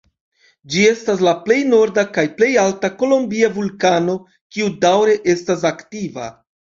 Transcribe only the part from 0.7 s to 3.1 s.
Ĝi estas la plej norda kaj plej alta